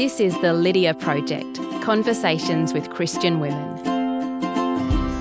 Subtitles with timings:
[0.00, 3.86] This is the Lydia Project Conversations with Christian Women.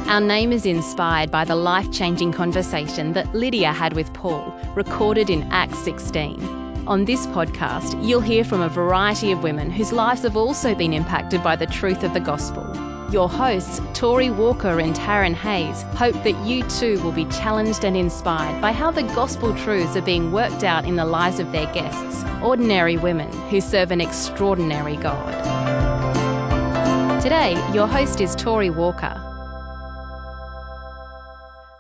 [0.08, 5.30] Our name is inspired by the life changing conversation that Lydia had with Paul, recorded
[5.30, 6.86] in Acts 16.
[6.88, 10.94] On this podcast, you'll hear from a variety of women whose lives have also been
[10.94, 12.89] impacted by the truth of the gospel.
[13.12, 17.98] Your hosts, Tori Walker and Taryn Hayes, hope that you too will be challenged and
[17.98, 21.66] inspired by how the gospel truths are being worked out in the lives of their
[21.74, 25.34] guests, ordinary women who serve an extraordinary God.
[27.20, 29.16] Today, your host is Tori Walker.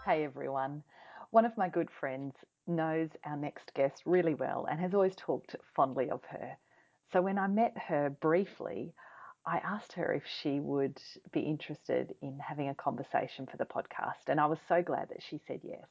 [0.04, 0.82] Hey everyone.
[1.30, 2.34] One of my good friends
[2.66, 6.58] knows our next guest really well and has always talked fondly of her.
[7.14, 8.96] So when I met her briefly,
[9.50, 14.28] I asked her if she would be interested in having a conversation for the podcast,
[14.28, 15.88] and I was so glad that she said yes.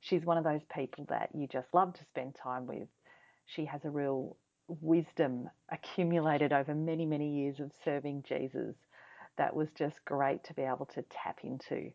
[0.00, 2.88] She's one of those people that you just love to spend time with.
[3.44, 8.74] She has a real wisdom accumulated over many, many years of serving Jesus
[9.36, 11.90] that was just great to be able to tap into.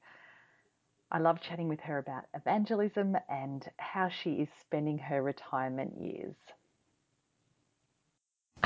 [1.11, 6.35] I love chatting with her about evangelism and how she is spending her retirement years.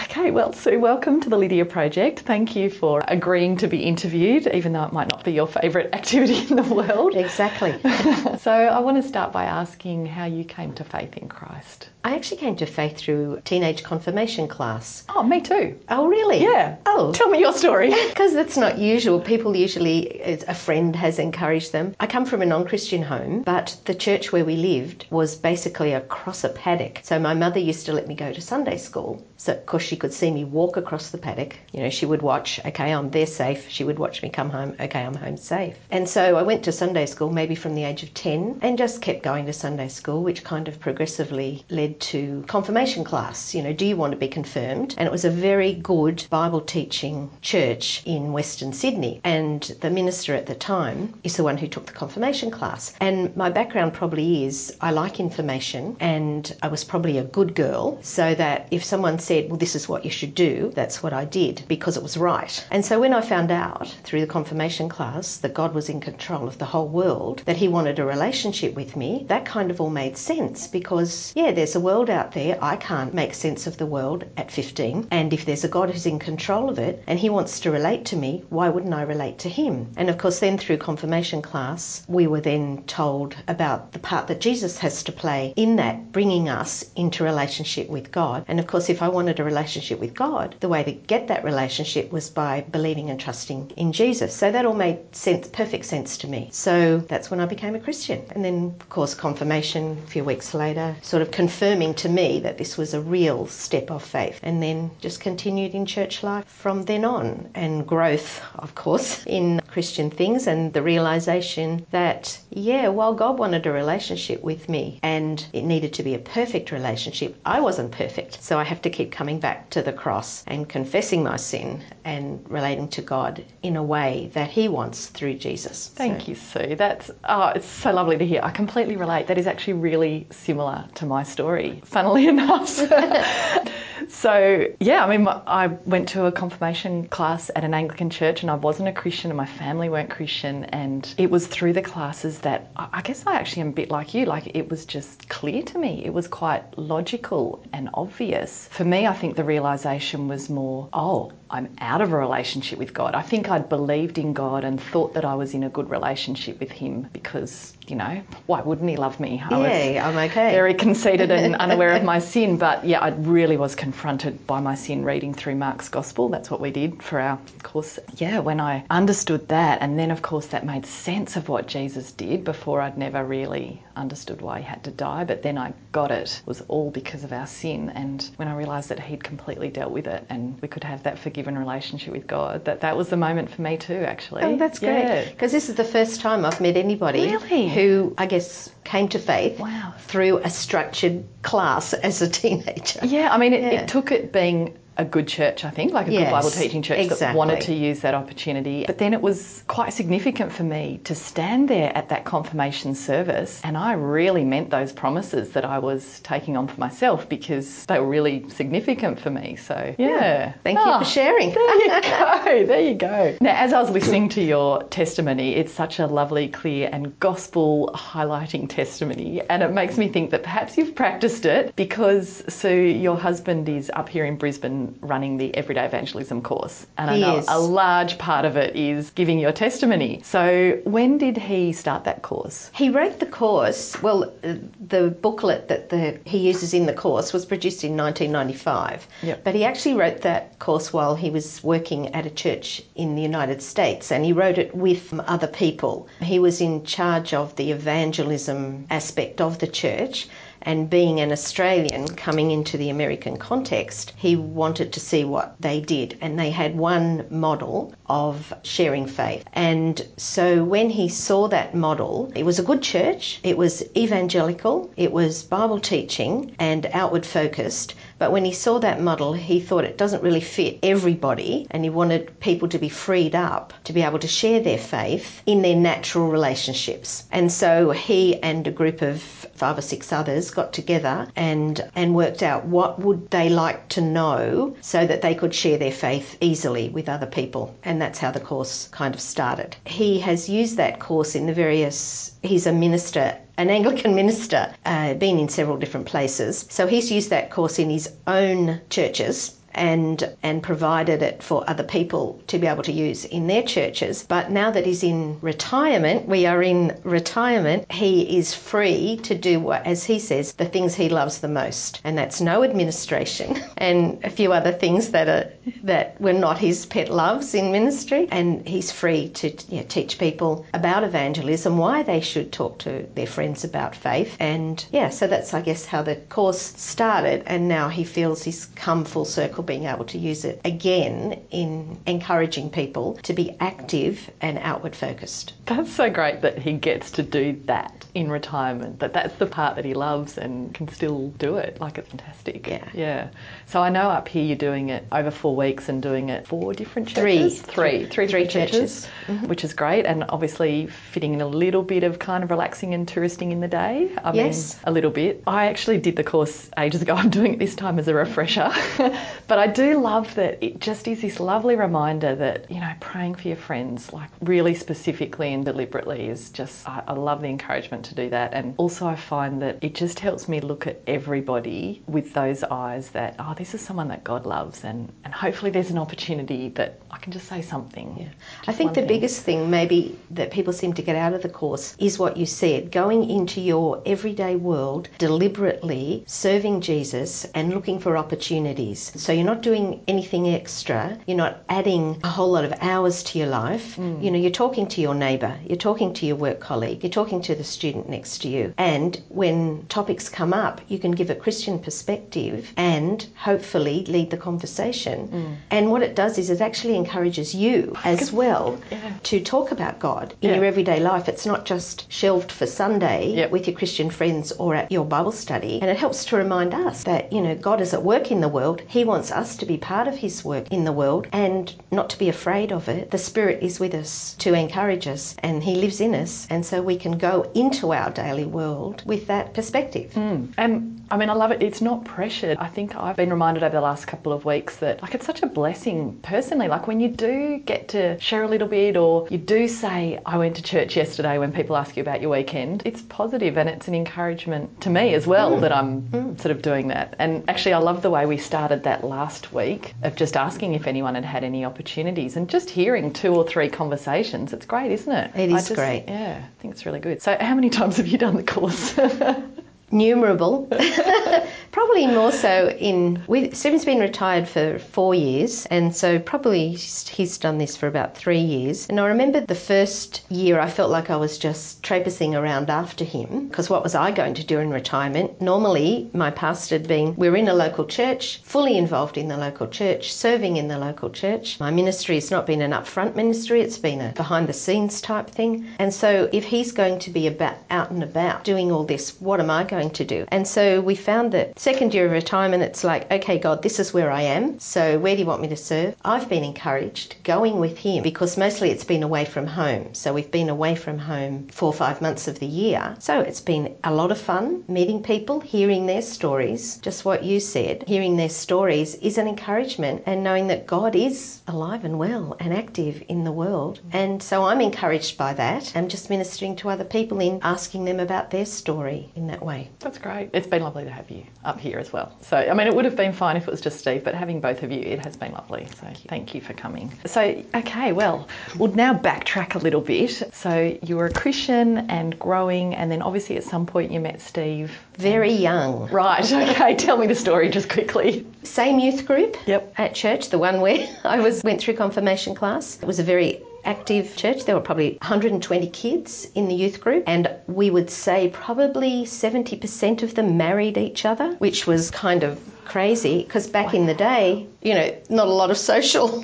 [0.04, 2.20] Okay, well, Sue, welcome to the Lydia Project.
[2.20, 5.94] Thank you for agreeing to be interviewed, even though it might not be your favourite
[5.94, 7.16] activity in the world.
[7.16, 7.72] Exactly.
[8.38, 11.90] so, I want to start by asking how you came to faith in Christ.
[12.04, 15.06] I actually came to faith through teenage confirmation class.
[15.08, 15.80] Oh, me too.
[15.88, 16.44] Oh, really?
[16.44, 16.76] Yeah.
[16.86, 17.14] Oh.
[17.14, 17.94] Tell me your story.
[18.14, 19.22] Because that's not usual.
[19.22, 21.96] People usually, a friend has encouraged them.
[22.00, 25.94] I come from a non Christian home, but the church where we lived was basically
[25.94, 27.00] across a paddock.
[27.04, 29.26] So my mother used to let me go to Sunday school.
[29.38, 31.56] So, of course, she could see me walk across the paddock.
[31.72, 33.70] You know, she would watch, okay, I'm there safe.
[33.70, 35.78] She would watch me come home, okay, I'm home safe.
[35.92, 39.04] And so I went to Sunday school maybe from the age of 10 and just
[39.04, 43.54] kept going to Sunday school, which kind of progressively led to confirmation class.
[43.54, 44.96] You know, do you want to be confirmed?
[44.98, 49.22] And it was a very good Bible teaching church in Western Sydney.
[49.24, 52.96] And the minister at the time is the one who took the confirmation class.
[53.00, 58.00] And my background probably is I like information and I was probably a good girl,
[58.02, 61.26] so that if someone said, well, this is what you should do, that's what I
[61.26, 62.66] did because it was right.
[62.72, 66.48] And so when I found out through the confirmation class that God was in control
[66.48, 69.90] of the whole world, that He wanted a relationship with me, that kind of all
[69.90, 72.58] made sense because, yeah, there's a world out there.
[72.62, 75.08] I can't make sense of the world at 15.
[75.12, 78.06] And if there's a God who's in control of it and He wants to relate
[78.06, 79.92] to me, why wouldn't I relate to Him?
[79.98, 84.42] And of course, then through confirmation class, we were then told about the part that
[84.42, 88.46] Jesus has to play in that, bringing us into relationship with God.
[88.48, 91.44] And of course, if I wanted a relationship with God, the way to get that
[91.44, 94.36] relationship was by believing and trusting in Jesus.
[94.36, 96.50] So that all made sense, perfect sense to me.
[96.52, 98.24] So that's when I became a Christian.
[98.32, 102.58] And then, of course, confirmation a few weeks later, sort of confirming to me that
[102.58, 104.40] this was a real step of faith.
[104.44, 107.50] And then just continued in church life from then on.
[107.56, 113.66] And growth, of course, in Christian things and the realization that, yeah, while God wanted
[113.66, 118.44] a relationship with me and it needed to be a perfect relationship, I wasn't perfect.
[118.44, 122.44] So I have to keep coming back to the cross and confessing my sin and
[122.50, 125.90] relating to God in a way that He wants through Jesus.
[125.96, 126.28] Thank so.
[126.28, 126.76] you, Sue.
[126.76, 128.42] That's oh, it's so lovely to hear.
[128.44, 129.28] I completely relate.
[129.28, 132.80] That is actually really similar to my story, funnily enough.
[134.10, 138.52] so, yeah, I mean, I went to a confirmation class at an Anglican church and
[138.52, 140.66] I wasn't a Christian and my family weren't Christian.
[140.66, 144.14] And it was through the classes that I guess I actually am a bit like
[144.14, 144.26] you.
[144.26, 146.04] Like, it was just clear to me.
[146.06, 148.68] It was quite logical and obvious.
[148.72, 152.96] For me, I think the realization was more, oh, I'm out of a relationship with
[152.96, 153.14] God.
[153.14, 156.60] I think I'd believed in God and thought that I was in a good relationship
[156.60, 159.40] with Him because, you know, why wouldn't He love me?
[159.46, 160.52] I yeah, I'm okay.
[160.52, 164.74] Very conceited and unaware of my sin, but yeah, I really was confronted by my
[164.74, 166.28] sin reading through Mark's Gospel.
[166.28, 168.00] That's what we did for our course.
[168.18, 172.12] Yeah, when I understood that, and then of course that made sense of what Jesus
[172.12, 176.12] did before I'd never really understood why He had to die, but then I got
[176.12, 176.42] it.
[176.42, 179.92] It was all because of our sin, and when I realised that He'd completely dealt
[179.92, 183.18] with it and we could have that forgiven relationship with God, that that was the
[183.18, 184.44] moment for me too, actually.
[184.44, 185.30] Oh, that's great.
[185.32, 187.70] Because this is the first time I've met anybody really?
[187.70, 189.94] who, I guess, came to faith wow.
[190.00, 193.00] through a structured class as a teenager.
[193.04, 193.82] Yeah, I mean, it, yeah.
[193.82, 196.82] it took it being a good church, I think, like a yes, good Bible teaching
[196.82, 197.26] church exactly.
[197.26, 198.84] that wanted to use that opportunity.
[198.86, 203.62] But then it was quite significant for me to stand there at that confirmation service,
[203.64, 208.00] and I really meant those promises that I was taking on for myself because they
[208.00, 209.56] were really significant for me.
[209.56, 210.08] So, yeah.
[210.08, 210.54] yeah.
[210.64, 211.54] Thank oh, you for ah, sharing.
[211.54, 212.66] There you go.
[212.66, 213.38] There you go.
[213.42, 217.92] Now, as I was listening to your testimony, it's such a lovely, clear, and gospel
[217.96, 223.18] highlighting testimony, and it makes me think that perhaps you've practiced it because Sue, your
[223.18, 226.86] husband is up here in Brisbane in running the Everyday Evangelism course.
[226.98, 230.22] And I know a large part of it is giving your testimony.
[230.24, 232.70] So when did he start that course?
[232.74, 234.02] He wrote the course.
[234.02, 239.08] Well, the booklet that the, he uses in the course was produced in 1995.
[239.24, 239.44] Yep.
[239.44, 243.22] But he actually wrote that course while he was working at a church in the
[243.22, 246.08] United States, and he wrote it with other people.
[246.22, 250.28] He was in charge of the evangelism aspect of the church.
[250.66, 255.80] And being an Australian coming into the American context, he wanted to see what they
[255.80, 256.18] did.
[256.22, 259.44] And they had one model of sharing faith.
[259.54, 264.90] And so when he saw that model, it was a good church, it was evangelical,
[264.96, 267.96] it was Bible teaching and outward focused.
[268.24, 271.90] But when he saw that model, he thought it doesn't really fit everybody, and he
[271.90, 275.76] wanted people to be freed up to be able to share their faith in their
[275.76, 277.26] natural relationships.
[277.34, 282.16] And so he and a group of five or six others got together and and
[282.16, 286.38] worked out what would they like to know so that they could share their faith
[286.40, 287.76] easily with other people.
[287.84, 289.76] And that's how the course kind of started.
[289.86, 295.14] He has used that course in the various he's a minister an Anglican minister, uh,
[295.14, 296.66] been in several different places.
[296.70, 301.84] So he's used that course in his own churches and and provided it for other
[301.84, 304.24] people to be able to use in their churches.
[304.28, 309.60] But now that he's in retirement, we are in retirement, he is free to do
[309.60, 312.02] what as he says, the things he loves the most.
[312.04, 315.52] And that's no administration and a few other things that are
[315.84, 318.28] that were not his pet loves in ministry.
[318.32, 323.28] And he's free to yeah, teach people about evangelism, why they should talk to their
[323.28, 324.36] friends about faith.
[324.40, 328.66] And yeah, so that's I guess how the course started and now he feels he's
[328.76, 334.30] come full circle being able to use it again in encouraging people to be active
[334.42, 335.54] and outward focused.
[335.66, 339.00] That's so great that he gets to do that in retirement.
[339.00, 341.80] That that's the part that he loves and can still do it.
[341.80, 342.68] Like it's fantastic.
[342.68, 342.90] Yeah.
[342.94, 343.28] Yeah.
[343.66, 346.74] So I know up here you're doing it over four weeks and doing it four
[346.74, 347.62] different churches.
[347.62, 347.74] Three.
[348.06, 349.08] Three, Three different churches, churches.
[349.28, 349.48] Mm-hmm.
[349.48, 350.06] which is great.
[350.06, 353.68] And obviously fitting in a little bit of kind of relaxing and touristing in the
[353.68, 354.12] day.
[354.24, 354.76] I Yes.
[354.76, 355.44] mean, a little bit.
[355.48, 357.14] I actually did the course ages ago.
[357.24, 358.72] I'm doing it this time as a refresher.
[359.48, 363.36] but I do love that it just is this lovely reminder that, you know, praying
[363.36, 368.06] for your friends, like really specifically and deliberately, is just, I, I love the encouragement
[368.06, 368.54] to do that.
[368.54, 373.10] And also, I find that it just helps me look at everybody with those eyes
[373.12, 374.84] that, oh, this is someone that God loves.
[374.84, 378.16] And, and hopefully, there's an opportunity that I can just say something.
[378.18, 378.30] Yeah.
[378.58, 379.08] Just I think the thing.
[379.08, 382.46] biggest thing maybe that people seem to get out of the course is what you
[382.46, 389.12] said going into your everyday world deliberately serving Jesus and looking for opportunities.
[389.16, 393.38] So you're not doing anything extra, you're not adding a whole lot of hours to
[393.38, 393.98] your life.
[393.98, 394.24] Mm.
[394.24, 397.42] You know, you're talking to your neighbour, you're talking to your work colleague, you're talking
[397.42, 398.74] to the student next to you.
[398.78, 404.38] And when topics come up, you can give a Christian perspective and hopefully lead the
[404.38, 405.30] conversation.
[405.72, 408.98] And what it does is it actually encourages you as well Yeah.
[409.24, 410.56] to talk about God in Yeah.
[410.58, 411.28] your everyday life.
[411.28, 413.52] It's not just shelved for Sunday Yep.
[413.52, 415.80] with your Christian friends or at your Bible study.
[415.82, 418.48] And it helps to remind us that, you know, God is at work in the
[418.48, 418.82] world.
[418.88, 422.18] He wants us to be part of His work in the world and not to
[422.20, 423.12] be afraid of it.
[423.12, 426.48] The Spirit is with us to encourage us and He lives in us.
[426.50, 430.12] And so we can go into our daily world with that perspective.
[430.16, 430.50] Mm.
[430.58, 431.62] And I mean, I love it.
[431.62, 432.58] It's not pressured.
[432.60, 435.44] I think I've been reminded over the last couple of weeks that, like, it's such
[435.44, 436.68] a blessing personally.
[436.68, 440.38] Like, when you do get to share a little bit, or you do say, I
[440.38, 443.88] went to church yesterday when people ask you about your weekend, it's positive and it's
[443.88, 445.62] an encouragement to me as well mm.
[445.62, 447.16] that I'm sort of doing that.
[447.20, 450.88] And actually, I love the way we started that last week of just asking if
[450.88, 454.54] anyone had had any opportunities and just hearing two or three conversations.
[454.54, 455.32] It's great, isn't it?
[455.36, 456.06] It is just- great.
[456.08, 457.22] Yeah, I think it's really good.
[457.22, 458.98] So, how many times have you done the course?
[459.92, 460.68] Numerable.
[461.74, 463.22] probably more so in.
[463.28, 467.88] We, Stephen's been retired for four years, and so probably he's, he's done this for
[467.88, 468.88] about three years.
[468.88, 473.04] And I remember the first year I felt like I was just traipsing around after
[473.04, 475.42] him, because what was I going to do in retirement?
[475.42, 479.68] Normally, my past had been we're in a local church, fully involved in the local
[479.68, 481.60] church, serving in the local church.
[481.60, 485.30] My ministry has not been an upfront ministry, it's been a behind the scenes type
[485.30, 485.68] thing.
[485.80, 489.40] And so if he's going to be about out and about doing all this, what
[489.40, 490.26] am I going to do?
[490.28, 493.94] And so we found that second year of retirement, it's like, okay, God, this is
[493.94, 494.60] where I am.
[494.60, 495.96] So where do you want me to serve?
[496.04, 499.94] I've been encouraged going with him because mostly it's been away from home.
[499.94, 502.98] So we've been away from home four or five months of the year.
[503.00, 506.80] So it's been a lot of fun meeting people, hearing their stories.
[506.80, 511.44] Just what you said, hearing their stories is an encouragement and knowing that God is
[511.48, 513.80] alive and well and active in the world.
[513.94, 515.72] And so I'm encouraged by that.
[515.78, 519.70] I'm just ministering to other people in asking them about their story in that way.
[519.80, 520.30] That's great.
[520.34, 522.12] It's been lovely to have you up here as well.
[522.22, 524.42] So, I mean, it would have been fine if it was just Steve, but having
[524.42, 525.68] both of you, it has been lovely.
[525.80, 526.92] So, thank you for coming.
[527.06, 530.34] So, okay, well, we'll now backtrack a little bit.
[530.34, 534.20] So, you were a Christian and growing, and then obviously at some point you met
[534.22, 534.72] Steve.
[534.98, 535.90] Very young.
[535.92, 538.26] Right, okay, tell me the story just quickly.
[538.44, 539.74] Same youth group Yep.
[539.78, 542.80] at church, the one where I was went through confirmation class.
[542.82, 544.46] It was a very active church.
[544.46, 550.04] There were probably 120 kids in the youth group, and we would say probably 70%
[550.04, 554.48] of them married each other, which was kind of crazy because back in the day,
[554.62, 556.24] you know, not a lot of social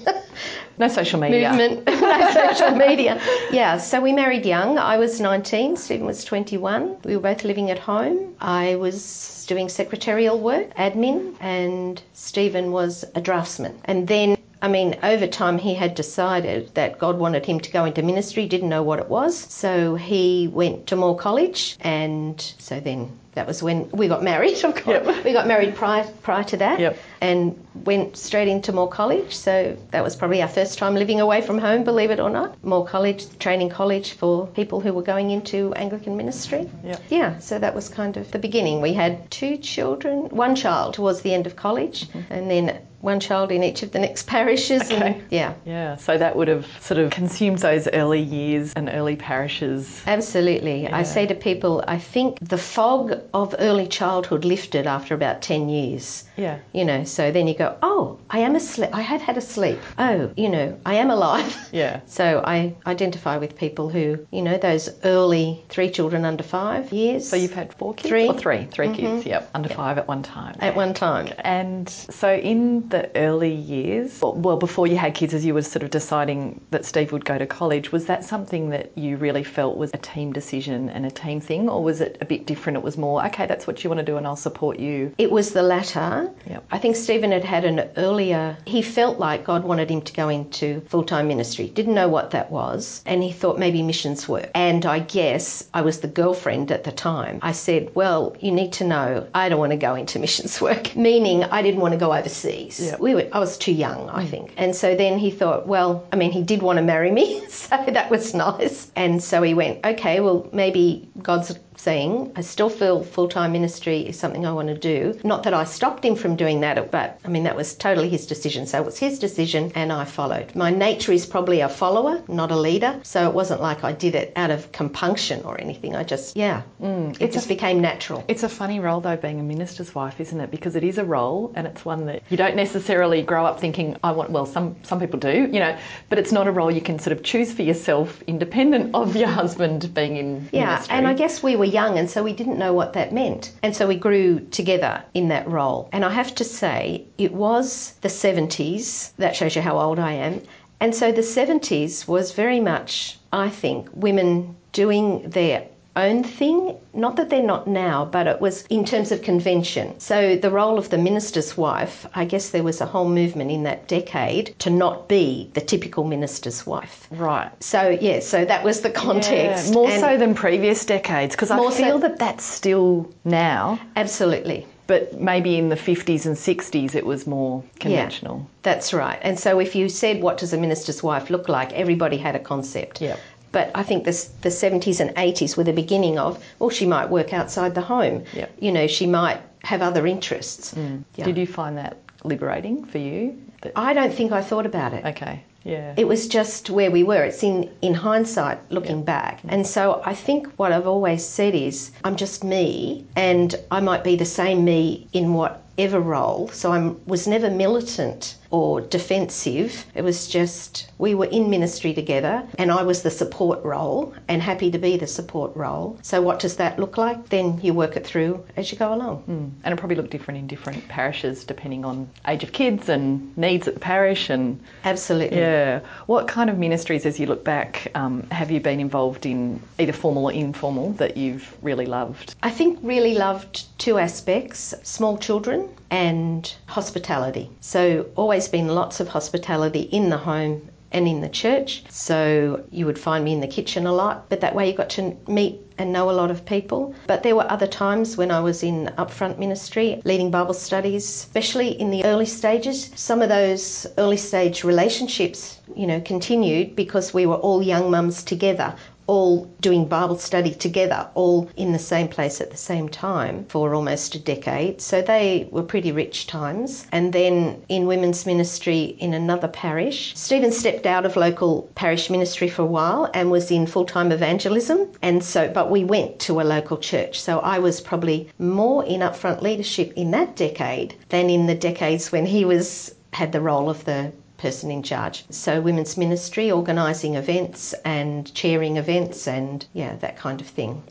[0.77, 1.50] No social media.
[1.50, 3.22] movement, no social media.
[3.51, 4.77] Yeah, so we married young.
[4.77, 6.98] I was 19, Stephen was 21.
[7.03, 8.34] We were both living at home.
[8.39, 13.77] I was doing secretarial work, admin, and Stephen was a draftsman.
[13.86, 17.85] And then I mean, over time, he had decided that God wanted him to go
[17.85, 19.37] into ministry, didn't know what it was.
[19.37, 24.57] So he went to Moore College, and so then that was when we got married,
[24.63, 25.05] oh, of course.
[25.05, 25.23] Yep.
[25.23, 26.97] We got married prior, prior to that Yep.
[27.21, 29.35] And went straight into Moore College.
[29.35, 32.61] So that was probably our first time living away from home, believe it or not.
[32.63, 36.69] Moore College, training college for people who were going into Anglican ministry.
[36.83, 37.03] Yep.
[37.09, 38.81] Yeah, so that was kind of the beginning.
[38.81, 43.51] We had two children, one child towards the end of college, and then one child
[43.51, 44.83] in each of the next parishes.
[44.83, 44.93] Mm-hmm.
[44.93, 45.13] Okay.
[45.13, 49.15] And yeah, Yeah, so that would have sort of consumed those early years and early
[49.15, 50.03] parishes.
[50.05, 50.88] Absolutely.
[50.88, 55.69] I say to people, I think the fog of early childhood lifted after about 10
[55.69, 56.25] years.
[56.35, 56.59] Yeah.
[56.73, 58.89] You know, so then you go, oh, I am asleep.
[58.93, 59.79] I have had a sleep.
[59.97, 61.55] Oh, you know, I am alive.
[61.71, 62.01] Yeah.
[62.07, 67.29] So I identify with people who, you know, those early three children under five years.
[67.29, 68.09] So you've had four kids?
[68.09, 68.27] Three.
[68.27, 68.65] Or three.
[68.65, 68.95] 3 mm-hmm.
[68.95, 69.49] kids, yep.
[69.53, 70.55] Under five at one time.
[70.61, 71.31] at one time.
[71.39, 75.83] And so, in the early years, well, before you had kids, as you were sort
[75.83, 79.77] of deciding that Steve would go to college, was that something that you really felt
[79.77, 82.77] was a team decision and a team thing, or was it a bit different?
[82.77, 85.13] It was more, okay, that's what you want to do, and I'll support you.
[85.17, 86.31] It was the latter.
[86.47, 86.65] Yep.
[86.71, 90.29] I think Stephen had had an earlier, he felt like God wanted him to go
[90.29, 91.69] into full time ministry.
[91.69, 93.01] Didn't know what that was.
[93.05, 94.49] And he thought maybe missions work.
[94.53, 97.39] And I guess I was the girlfriend at the time.
[97.41, 100.95] I said, Well, you need to know I don't want to go into missions work,
[100.95, 102.79] meaning I didn't want to go overseas.
[102.79, 102.99] Yep.
[102.99, 104.53] We were, I was too young, I think.
[104.57, 107.41] And so then he thought, Well, I mean, he did want to marry me.
[107.69, 108.91] So that was nice.
[108.95, 114.01] And so he went, Okay, well, maybe God's saying, I still feel full time ministry
[114.01, 115.17] is something I want to do.
[115.24, 118.27] Not that I stopped him from doing that, but I mean, that was totally his
[118.27, 118.67] decision.
[118.67, 120.53] So it was his decision, and I followed.
[120.55, 123.00] My nature is probably a follower, not a leader.
[123.03, 125.95] So it wasn't like I did it out of compunction or anything.
[125.95, 128.25] I just, yeah, mm, it just became natural.
[128.27, 130.51] It's a funny role, though, being a minister's wife, isn't it?
[130.51, 133.95] Because it is a role, and it's one that you don't necessarily grow up thinking,
[134.03, 135.77] I want, well, some, some people do, you know,
[136.09, 139.27] but it's not a role you can sort of choose for yourself independent of your
[139.41, 140.59] husband being in ministry.
[140.59, 140.95] Yeah, ministry.
[140.95, 143.53] and I guess we were young, and so we didn't know what that meant.
[143.63, 145.89] And so we grew together in that role.
[145.91, 149.11] And I have to say, it was the 70s.
[149.17, 150.41] That shows you how old I am.
[150.81, 155.65] And so the 70s was very much, I think, women doing their
[155.99, 156.75] own thing.
[156.93, 159.99] Not that they're not now, but it was in terms of convention.
[159.99, 163.63] So the role of the minister's wife, I guess there was a whole movement in
[163.63, 167.07] that decade to not be the typical minister's wife.
[167.11, 167.51] Right.
[167.63, 169.67] So yeah, so that was the context.
[169.67, 173.09] Yeah, more And- so than previous decades, because I More so- feel that that's still
[173.25, 174.65] now, Absolutely.
[174.87, 178.37] but maybe in the 50s and 60s it was more conventional.
[178.37, 179.19] Yeah, that's right.
[179.21, 182.39] And so if you said, what does a minister's wife look like, everybody had a
[182.39, 182.99] concept.
[183.01, 183.19] Yep.
[183.51, 187.09] But I think this, the 70s and 80s were the beginning of, well, she might
[187.09, 188.23] work outside the home.
[188.33, 188.51] Yep.
[188.59, 190.73] You know, she might have other interests.
[190.73, 191.03] Mm.
[191.15, 191.25] Yeah.
[191.25, 193.41] Did you find that liberating for you?
[193.61, 195.05] That- I don't think I thought about it.
[195.05, 195.93] okay, yeah.
[195.97, 197.23] It was just where we were.
[197.25, 199.41] It's in, in hindsight looking back.
[199.41, 199.49] Mm.
[199.49, 204.03] And so I think what I've always said is I'm just me and I might
[204.03, 205.33] be the same me in
[205.79, 206.50] whatever role.
[206.50, 209.86] So I was never militant or defensive.
[209.95, 214.41] It was just we were in ministry together and I was the support role and
[214.41, 215.98] happy to be the support role.
[216.01, 217.29] So what does that look like?
[217.29, 219.24] Then you work it through as you go along.
[219.29, 219.51] Mm.
[219.63, 223.67] And it probably looked different in different parishes depending on age of kids and needs
[223.67, 225.38] at the parish and Absolutely.
[225.38, 225.79] yeah.
[226.07, 229.93] What kind of ministries, as you look back, um, have you been involved in, either
[229.93, 232.36] formal or informal, that you've really loved?
[232.43, 237.49] I think really loved two aspects small children and hospitality.
[237.61, 241.83] So, always been lots of hospitality in the home and in the church.
[241.89, 244.89] So, you would find me in the kitchen a lot, but that way you got
[244.91, 246.93] to meet and know a lot of people.
[247.07, 251.69] But there were other times when I was in upfront ministry, leading Bible studies, especially
[251.79, 252.91] in the early stages.
[252.95, 258.23] Some of those early stage relationships, you know, continued because we were all young mums
[258.23, 258.75] together
[259.09, 263.73] all doing Bible study together, all in the same place at the same time for
[263.73, 264.79] almost a decade.
[264.79, 266.85] So they were pretty rich times.
[266.91, 272.49] And then in women's ministry in another parish, Stephen stepped out of local parish ministry
[272.49, 274.87] for a while and was in full time evangelism.
[275.01, 277.19] And so, but we went to a local church.
[277.19, 282.11] So I was probably more in upfront leadership in that decade than in the decades
[282.11, 285.25] when he was had the role of the person in charge.
[285.29, 290.81] So, women's ministry, organising events and chairing events and yeah, that kind of thing.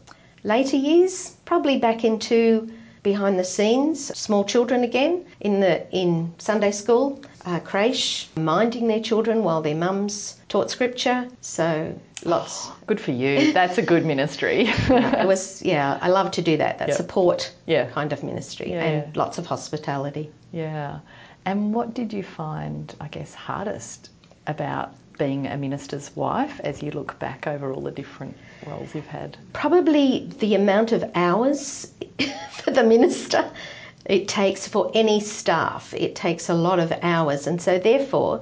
[0.45, 2.71] Later years, probably back into
[3.03, 9.01] behind the scenes, small children again in the in Sunday school, uh, creche, minding their
[9.01, 11.29] children while their mums taught scripture.
[11.41, 12.67] So lots.
[12.69, 13.53] Oh, good for you.
[13.53, 14.67] That's a good ministry.
[15.23, 15.99] it was yeah.
[16.03, 16.79] I love to do that.
[16.79, 16.97] That Yep.
[16.97, 17.87] support Yeah.
[17.91, 18.83] kind of ministry Yeah.
[18.85, 20.31] and lots of hospitality.
[20.53, 20.99] yeah.
[21.45, 24.11] And what did you find, I guess, hardest
[24.47, 29.07] about being a minister's wife as you look back over all the different roles you've
[29.07, 29.37] had?
[29.53, 31.93] Probably the amount of hours
[32.53, 33.51] for the minister
[34.09, 35.93] it takes for any staff.
[35.95, 38.41] It takes a lot of hours, and so therefore,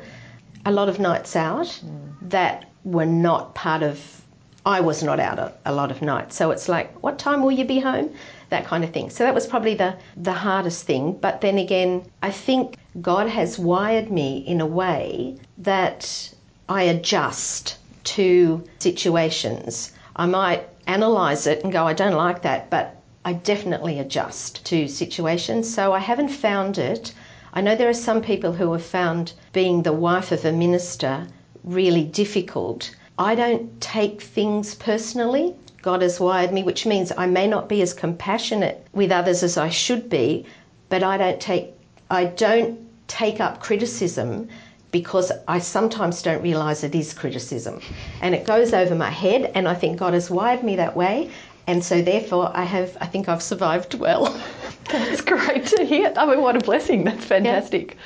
[0.65, 2.15] a lot of nights out mm.
[2.23, 4.23] that were not part of.
[4.65, 7.53] I was not out a, a lot of nights, so it's like, what time will
[7.53, 8.11] you be home?
[8.49, 9.11] That kind of thing.
[9.11, 11.13] So that was probably the the hardest thing.
[11.21, 16.35] But then again, I think God has wired me in a way that
[16.69, 19.93] I adjust to situations.
[20.15, 24.87] I might analyze it and go, I don't like that, but I definitely adjust to
[24.87, 25.73] situations.
[25.73, 27.13] So I haven't found it.
[27.53, 31.27] I know there are some people who have found being the wife of a minister
[31.65, 32.95] really difficult.
[33.19, 35.55] I don't take things personally.
[35.87, 39.57] God has wired me, which means I may not be as compassionate with others as
[39.57, 40.45] I should be,
[40.89, 41.75] but I don't take
[42.11, 44.49] I don't take up criticism
[44.91, 47.81] because I sometimes don't realize it is criticism.
[48.21, 51.31] And it goes over my head and I think God has wired me that way
[51.69, 54.25] and so therefore I have I think I've survived well.
[54.91, 56.13] That's great to hear.
[56.17, 57.05] I mean, what a blessing.
[57.05, 57.93] That's fantastic.
[57.93, 58.01] Yeah.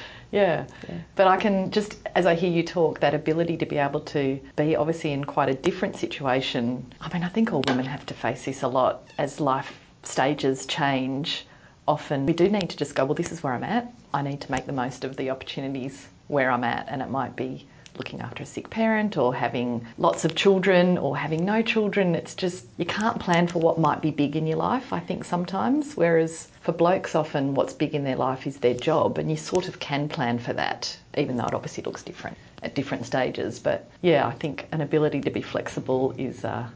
[1.16, 4.40] But I can just, as I hear you talk, that ability to be able to
[4.56, 6.92] be obviously in quite a different situation.
[7.00, 10.66] I mean, I think all women have to face this a lot as life stages
[10.66, 11.46] change.
[11.88, 13.92] Often we do need to just go, well, this is where I'm at.
[14.14, 16.86] I need to make the most of the opportunities where I'm at.
[16.88, 21.16] And it might be looking after a sick parent or having lots of children or
[21.16, 22.14] having no children.
[22.14, 25.24] It's just, you can't plan for what might be big in your life, I think
[25.24, 25.96] sometimes.
[25.96, 29.68] Whereas for blokes, often what's big in their life is their job, and you sort
[29.68, 33.58] of can plan for that, even though it obviously looks different at different stages.
[33.58, 36.44] But yeah, I think an ability to be flexible is.
[36.44, 36.66] Uh,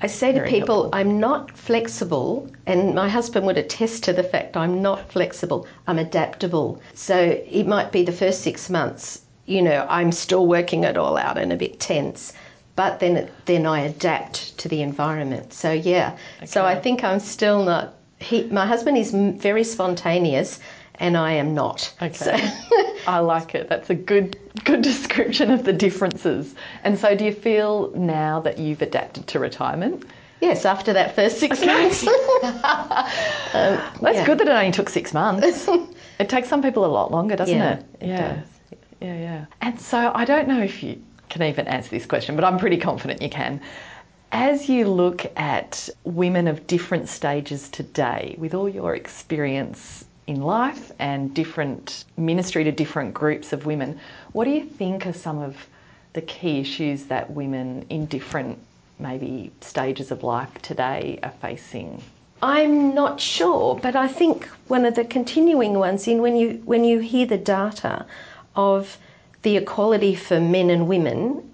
[0.00, 1.00] I say to people, helpful.
[1.00, 5.98] I'm not flexible, and my husband would attest to the fact I'm not flexible, I'm
[5.98, 6.80] adaptable.
[6.94, 11.16] So it might be the first six months, you know, I'm still working it all
[11.16, 12.32] out and a bit tense,
[12.76, 15.52] but then, then I adapt to the environment.
[15.52, 17.94] So yeah, so I think I'm still not.
[18.20, 20.60] He, my husband is very spontaneous,
[20.96, 21.92] and I am not.
[22.02, 22.12] Okay.
[22.14, 22.36] So,
[23.06, 23.68] I like it.
[23.68, 26.54] That's a good good description of the differences.
[26.84, 30.04] And so do you feel now that you've adapted to retirement?
[30.40, 32.06] yes, after that first six months.
[33.54, 34.26] Um, That's yeah.
[34.26, 35.66] good that it only took six months.
[36.18, 37.84] it takes some people a lot longer, doesn't Yeah, it?
[38.02, 38.42] yeah.
[39.00, 39.46] Yeah, yeah.
[39.60, 42.78] And so I don't know if you can even answer this question, but I'm pretty
[42.78, 43.60] confident you can.
[44.32, 50.92] As you look at women of different stages today, with all your experience in life
[50.98, 53.98] and different ministry to different groups of women,
[54.32, 55.66] what do you think are some of
[56.12, 58.58] the key issues that women in different
[58.98, 62.02] maybe stages of life today are facing?
[62.42, 66.84] I'm not sure, but I think one of the continuing ones in when you when
[66.84, 68.06] you hear the data
[68.58, 68.98] of
[69.42, 71.50] the equality for men and women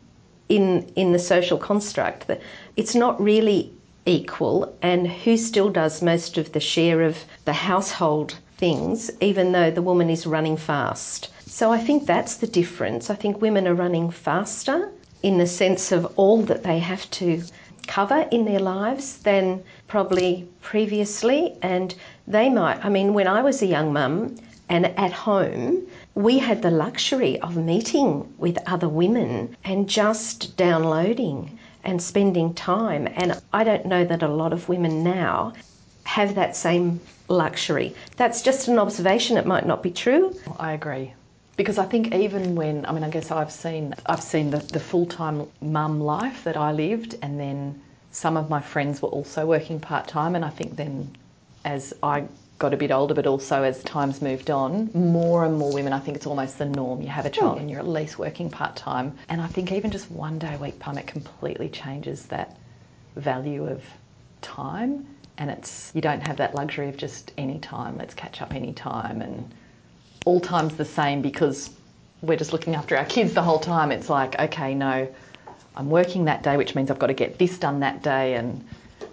[0.48, 2.40] in in the social construct, that
[2.76, 3.72] it's not really
[4.06, 9.70] equal, and who still does most of the share of the household things, even though
[9.70, 11.30] the woman is running fast.
[11.46, 13.10] So I think that's the difference.
[13.10, 14.90] I think women are running faster
[15.22, 17.42] in the sense of all that they have to
[17.86, 21.56] cover in their lives than probably previously.
[21.62, 21.94] And
[22.26, 24.36] they might, I mean, when I was a young mum
[24.68, 31.58] and at home, we had the luxury of meeting with other women and just downloading
[31.82, 33.08] and spending time.
[33.14, 35.52] And I don't know that a lot of women now
[36.04, 37.94] have that same luxury.
[38.16, 40.34] That's just an observation, it might not be true.
[40.58, 41.14] I agree.
[41.56, 44.80] Because I think even when I mean I guess I've seen I've seen the, the
[44.80, 49.46] full time mum life that I lived and then some of my friends were also
[49.46, 51.16] working part time and I think then
[51.64, 52.24] as I
[52.64, 55.98] got a bit older, but also as time's moved on, more and more women, I
[55.98, 57.02] think it's almost the norm.
[57.02, 59.14] You have a child and you're at least working part time.
[59.28, 62.56] And I think even just one day a week time, completely changes that
[63.16, 63.82] value of
[64.40, 65.06] time.
[65.36, 67.98] And it's you don't have that luxury of just any time.
[67.98, 69.52] Let's catch up any time, and
[70.24, 71.68] all time's the same because
[72.22, 73.92] we're just looking after our kids the whole time.
[73.92, 75.06] It's like okay, no,
[75.76, 78.64] I'm working that day, which means I've got to get this done that day, and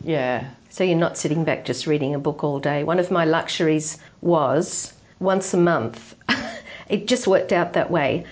[0.03, 2.83] yeah, So you're not sitting back just reading a book all day.
[2.83, 6.15] One of my luxuries was once a month.
[6.89, 8.25] it just worked out that way.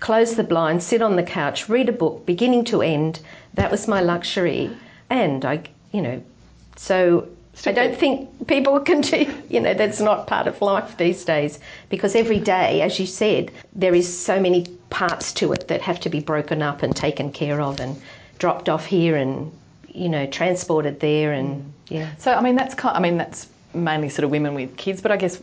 [0.00, 3.20] Close the blinds, sit on the couch, read a book beginning to end.
[3.54, 4.70] That was my luxury.
[5.10, 6.22] And I, you know,
[6.76, 7.28] so
[7.66, 11.60] I don't think people can do, you know, that's not part of life these days
[11.90, 16.00] because every day, as you said, there is so many parts to it that have
[16.00, 18.00] to be broken up and taken care of and
[18.38, 19.52] dropped off here and,
[19.92, 21.70] you know, transported there and, mm.
[21.88, 22.10] yeah.
[22.18, 22.96] So I mean that's kind.
[22.96, 25.40] I mean that's mainly sort of women with kids, but I guess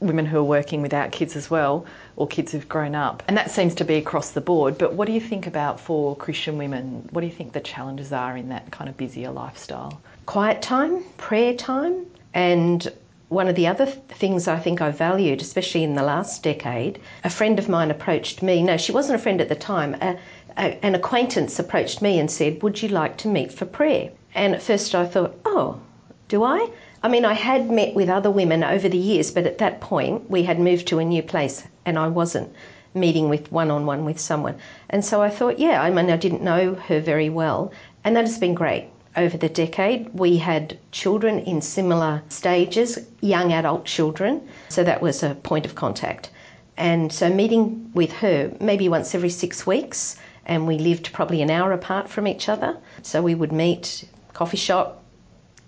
[0.00, 1.86] women who are working without kids as well,
[2.16, 4.76] or kids who've grown up, and that seems to be across the board.
[4.76, 7.08] But what do you think about for Christian women?
[7.12, 10.00] What do you think the challenges are in that kind of busier lifestyle?
[10.26, 12.92] quiet time, prayer time, and
[13.28, 17.30] one of the other things I think I valued, especially in the last decade, a
[17.30, 18.62] friend of mine approached me.
[18.62, 19.94] No, she wasn't a friend at the time.
[20.02, 20.18] A,
[20.56, 24.10] an acquaintance approached me and said, Would you like to meet for prayer?
[24.34, 25.80] And at first I thought, Oh,
[26.28, 26.70] do I?
[27.02, 30.30] I mean, I had met with other women over the years, but at that point
[30.30, 32.52] we had moved to a new place and I wasn't
[32.94, 34.56] meeting with one on one with someone.
[34.90, 37.72] And so I thought, yeah, I mean, I didn't know her very well,
[38.04, 38.88] and that has been great.
[39.16, 45.22] Over the decade, we had children in similar stages, young adult children, so that was
[45.22, 46.30] a point of contact.
[46.76, 51.50] And so meeting with her maybe once every six weeks, and we lived probably an
[51.50, 52.76] hour apart from each other.
[53.02, 55.02] So we would meet, coffee shop,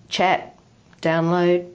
[0.08, 0.56] chat,
[1.02, 1.70] download,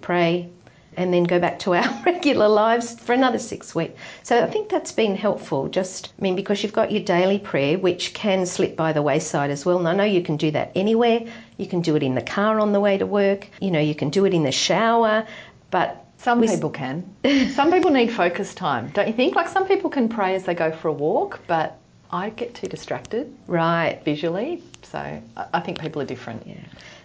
[0.00, 0.48] pray,
[0.96, 3.98] and then go back to our regular lives for another six weeks.
[4.22, 5.66] So I think that's been helpful.
[5.68, 9.50] Just, I mean, because you've got your daily prayer, which can slip by the wayside
[9.50, 9.78] as well.
[9.78, 11.22] And I know you can do that anywhere.
[11.56, 13.48] You can do it in the car on the way to work.
[13.60, 15.26] You know, you can do it in the shower.
[15.72, 17.04] But Some we- people can.
[17.54, 19.34] some people need focus time, don't you think?
[19.34, 21.76] Like some people can pray as they go for a walk, but
[22.10, 24.62] I get too distracted right, visually.
[24.82, 26.46] So I think people are different.
[26.46, 26.56] Yeah.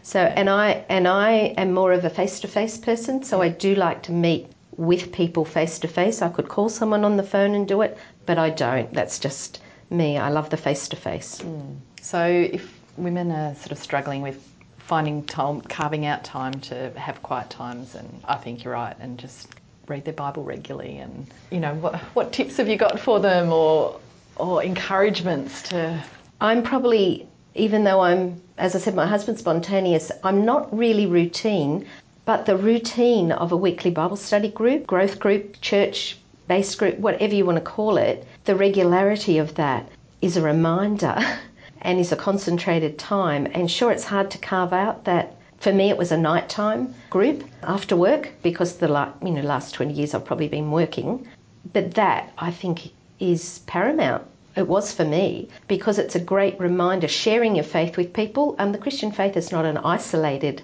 [0.04, 4.04] So and I and I am more of a face-to-face person, so I do like
[4.04, 6.22] to meet with people face to face.
[6.22, 8.94] I could call someone on the phone and do it, but I don't.
[8.94, 10.18] That's just me.
[10.18, 11.42] I love the face-to-face.
[11.42, 11.74] Hmm.
[12.02, 14.46] So if women are sort of struggling with
[14.78, 19.18] finding time, carving out time to have quiet times, and I think you're right, and
[19.20, 19.50] just
[19.88, 23.52] read their Bible regularly, and you know, what what tips have you got for them,
[23.52, 24.00] or
[24.40, 26.04] or encouragements to?
[26.42, 31.86] I'm probably even though I'm as I said my husband's spontaneous, I'm not really routine,
[32.26, 37.34] but the routine of a weekly Bible study group, growth group, church based group, whatever
[37.34, 39.88] you want to call it, the regularity of that
[40.22, 41.16] is a reminder
[41.82, 43.48] and is a concentrated time.
[43.54, 45.36] And sure, it's hard to carve out that.
[45.60, 48.88] For me, it was a nighttime group after work because the
[49.22, 51.28] you know last 20 years I've probably been working.
[51.74, 54.26] But that I think is paramount.
[54.56, 58.56] It was for me because it's a great reminder sharing your faith with people.
[58.58, 60.62] And the Christian faith is not an isolated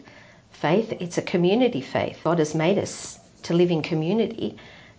[0.52, 2.20] faith, it's a community faith.
[2.24, 4.58] God has made us to live in community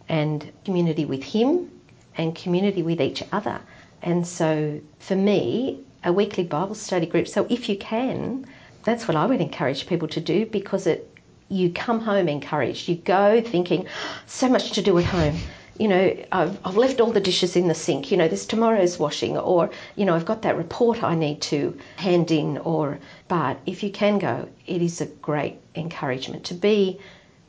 [0.08, 1.70] and community with Him
[2.16, 3.60] and community with each other.
[4.02, 8.46] And so for me, a weekly Bible study group, so if you can,
[8.84, 11.10] that's what I would encourage people to do because it
[11.48, 12.88] you come home encouraged.
[12.88, 13.86] You go thinking,
[14.26, 15.36] so much to do at home.
[15.78, 18.10] You know, I've, I've left all the dishes in the sink.
[18.10, 21.78] You know, there's tomorrow's washing, or, you know, I've got that report I need to
[21.96, 22.58] hand in.
[22.58, 26.98] Or, but if you can go, it is a great encouragement to be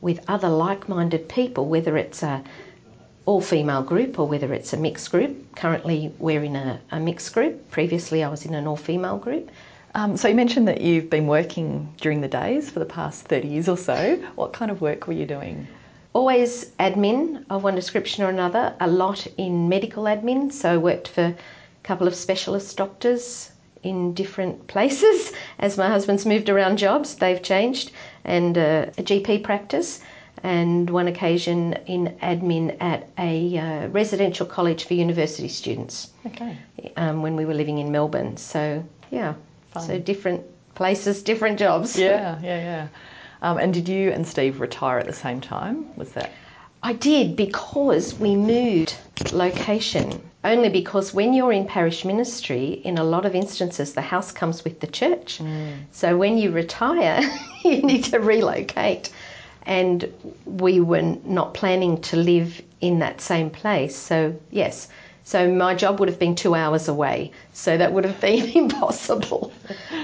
[0.00, 2.44] with other like minded people, whether it's a
[3.28, 5.36] all female group or whether it's a mixed group.
[5.54, 7.70] Currently, we're in a, a mixed group.
[7.70, 9.50] Previously, I was in an all female group.
[9.94, 13.48] Um, so you mentioned that you've been working during the days for the past 30
[13.48, 14.16] years or so.
[14.34, 15.66] What kind of work were you doing?
[16.14, 20.52] Always admin of one description or another, a lot in medical admin.
[20.52, 21.34] So I worked for a
[21.82, 23.50] couple of specialist doctors
[23.82, 25.32] in different places.
[25.58, 27.92] As my husband's moved around jobs, they've changed,
[28.24, 30.00] and uh, a GP practice,
[30.42, 36.56] and one occasion in admin at a uh, residential college for university students Okay.
[36.96, 38.36] um, when we were living in Melbourne.
[38.36, 39.34] So, yeah,
[39.72, 39.82] Fun.
[39.82, 40.44] so different
[40.74, 41.98] places, different jobs.
[41.98, 42.88] Yeah, yeah, yeah.
[43.42, 45.94] Um, and did you and Steve retire at the same time?
[45.96, 46.30] Was that?
[46.82, 48.96] I did because we moved
[49.32, 50.22] location.
[50.44, 54.62] Only because when you're in parish ministry, in a lot of instances, the house comes
[54.64, 55.40] with the church.
[55.90, 57.20] So when you retire,
[57.64, 59.10] you need to relocate.
[59.66, 60.10] and
[60.46, 63.94] we were not planning to live in that same place.
[63.96, 64.88] So, yes.
[65.24, 67.32] So my job would have been two hours away.
[67.52, 69.52] So that would have been impossible,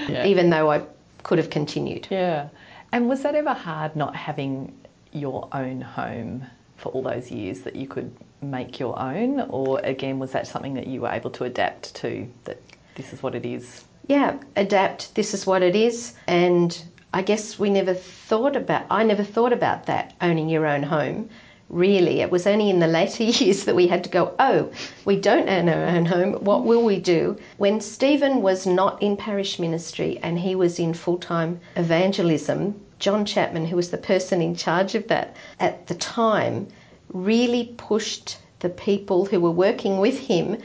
[0.07, 0.25] Yeah.
[0.25, 0.83] even though I
[1.23, 2.07] could have continued.
[2.11, 2.49] Yeah.
[2.91, 4.73] And was that ever hard not having
[5.11, 6.45] your own home
[6.77, 9.41] for all those years that you could make your own?
[9.49, 12.59] Or again, was that something that you were able to adapt to, that
[12.95, 13.85] this is what it is?
[14.07, 15.15] Yeah, adapt.
[15.15, 16.13] This is what it is.
[16.27, 16.81] And
[17.13, 21.29] I guess we never thought about, I never thought about that, owning your own home.
[21.69, 24.71] Really, it was only in the later years that we had to go, oh,
[25.03, 26.33] we don't own our own home.
[26.33, 27.37] What will we do?
[27.57, 33.25] When Stephen was not in parish ministry and he was in full time evangelism, John
[33.25, 36.67] Chapman, who was the person in charge of that at the time,
[37.09, 40.57] really pushed the people who were working with him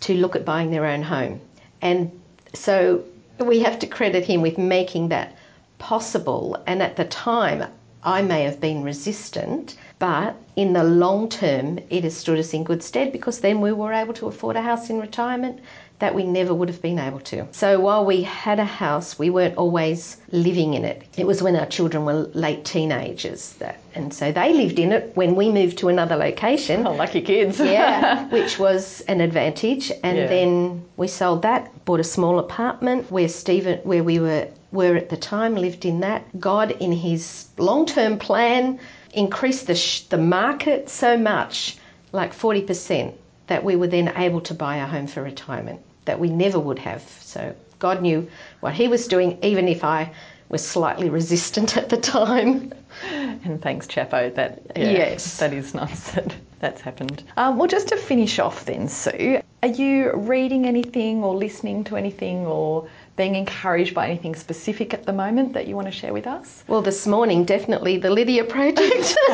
[0.00, 1.40] to look at buying their own home.
[1.82, 2.10] And
[2.52, 3.04] so
[3.38, 5.36] we have to credit him with making that
[5.78, 6.62] possible.
[6.66, 7.64] And at the time,
[8.02, 12.64] I may have been resistant, but in the long term, it has stood us in
[12.64, 15.60] good stead because then we were able to afford a house in retirement
[16.00, 17.46] that we never would have been able to.
[17.52, 21.02] So while we had a house, we weren't always living in it.
[21.18, 25.12] It was when our children were late teenagers that, and so they lived in it
[25.14, 27.60] when we moved to another location Oh, lucky kids.
[27.60, 29.92] yeah, which was an advantage.
[30.02, 30.26] And Yeah.
[30.28, 35.08] then we sold that, bought a small apartment where Stephen, where we were were at
[35.08, 36.22] the time, lived in that.
[36.40, 38.78] God, in His long-term plan,
[39.12, 41.76] increased the sh- the market so much,
[42.12, 43.14] like forty percent,
[43.48, 46.78] that we were then able to buy a home for retirement that we never would
[46.78, 47.02] have.
[47.20, 48.28] So God knew
[48.60, 50.12] what He was doing, even if I
[50.48, 52.72] was slightly resistant at the time.
[53.12, 54.34] And thanks, Chapo.
[54.34, 55.38] That yeah, Yes.
[55.38, 57.22] that is nice that that's happened.
[57.36, 61.96] Um, well, just to finish off, then, Sue, are you reading anything or listening to
[61.96, 62.86] anything or
[63.20, 66.64] being encouraged by anything specific at the moment that you want to share with us?
[66.68, 69.14] Well, this morning, definitely the Lydia Project.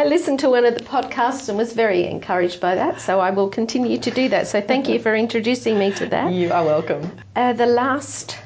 [0.00, 3.30] I listened to one of the podcasts and was very encouraged by that, so I
[3.30, 4.48] will continue to do that.
[4.48, 6.32] So thank you for introducing me to that.
[6.32, 7.08] You are welcome.
[7.36, 8.36] Uh, the last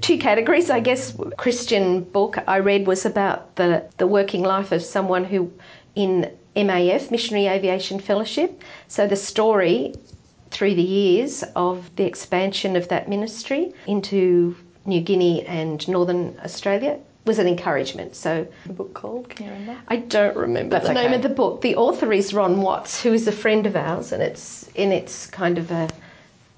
[0.00, 4.82] two categories, I guess, Christian book I read was about the, the working life of
[4.82, 5.52] someone who
[5.94, 8.62] in MAF, Missionary Aviation Fellowship.
[8.88, 9.92] So the story
[10.52, 16.98] through the years of the expansion of that ministry into New Guinea and Northern Australia
[17.24, 18.14] was an encouragement.
[18.14, 19.30] So The book called?
[19.30, 19.82] Can you remember?
[19.88, 21.62] I don't remember That's the name of the book.
[21.62, 25.26] The author is Ron Watts, who is a friend of ours, and it's in it's
[25.26, 25.88] kind of a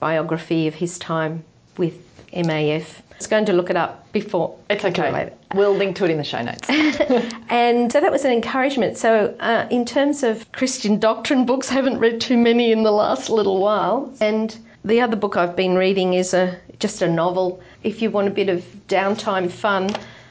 [0.01, 1.45] biography of his time
[1.77, 1.95] with
[2.33, 2.85] MAF.
[3.15, 4.59] I was going to look it up before.
[4.69, 5.13] It's I'll do it okay.
[5.13, 5.33] later.
[5.55, 6.69] We'll link to it in the show notes.
[7.49, 8.99] And so that was an encouragement.
[8.99, 12.91] So, uh, in terms of Christian doctrine books, I haven't read too many in the
[12.91, 14.13] last little while.
[14.21, 17.61] And the other book I've been reading is a just a novel.
[17.85, 19.91] If you want a bit of downtime fun,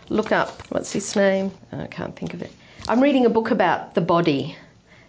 [0.10, 1.51] look up what's his name?
[1.71, 2.51] I can't think of it.
[2.88, 4.58] I'm reading a book about the body,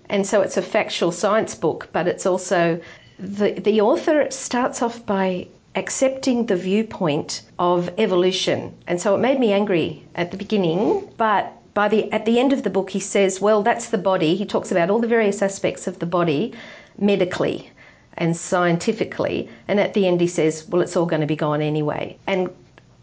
[0.09, 2.81] and so it's a factual science book, but it's also
[3.19, 8.75] the the author starts off by accepting the viewpoint of evolution.
[8.87, 12.53] And so it made me angry at the beginning, but by the at the end
[12.53, 14.37] of the book he says, well, that's the body.
[14.37, 16.55] He talks about all the various aspects of the body
[16.99, 17.71] medically
[18.17, 21.61] and scientifically, and at the end he says, well, it's all going to be gone
[21.61, 22.17] anyway.
[22.29, 22.49] And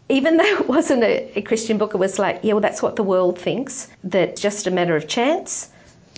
[0.08, 2.96] even though it wasn't a, a Christian book, it was like, yeah, well, that's what
[2.96, 5.68] the world thinks, that just a matter of chance.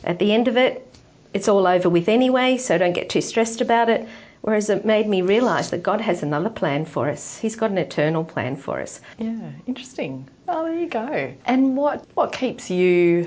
[0.04, 0.86] At the end of it,
[1.32, 4.06] it's all over with anyway, so don't get too stressed about it.
[4.44, 7.38] Whereas it made me realise that God has another plan for us.
[7.38, 9.00] He's got an eternal plan for us.
[9.16, 10.28] Yeah, interesting.
[10.46, 11.33] Oh, there you go.
[11.46, 13.26] And what what keeps you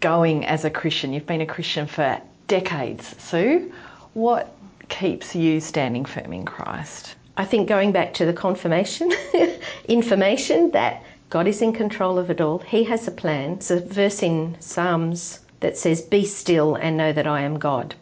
[0.00, 1.12] going as a Christian?
[1.12, 3.70] You've been a Christian for decades, Sue.
[4.14, 4.56] What
[4.88, 7.16] keeps you standing firm in Christ?
[7.36, 9.12] I think going back to the confirmation
[9.88, 13.50] information that God is in control of it all, He has a plan.
[13.52, 17.94] It's a verse in Psalms that says, Be still and know that I am God.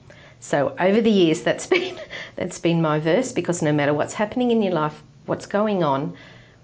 [0.44, 1.98] So over the years that's been
[2.36, 6.14] that's been my verse because no matter what's happening in your life, what's going on,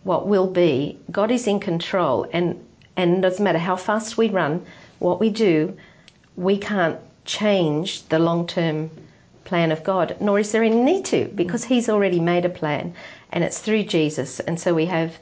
[0.05, 2.63] what will be, God is in control and
[2.95, 4.67] and doesn't matter how fast we run,
[4.99, 5.75] what we do,
[6.37, 8.91] we can't change the long term
[9.45, 12.93] plan of God, nor is there any need to, because He's already made a plan,
[13.33, 14.41] and it's through Jesus.
[14.41, 15.17] And so we have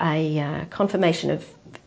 [0.00, 1.44] a uh, confirmation of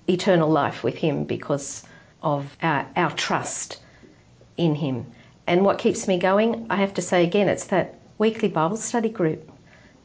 [0.10, 1.84] eternal life with Him because
[2.21, 3.78] of our, our trust
[4.58, 5.06] in Him.
[5.51, 9.09] And what keeps me going, I have to say again, it's that weekly Bible study
[9.09, 9.51] group,